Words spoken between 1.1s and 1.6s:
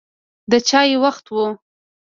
و.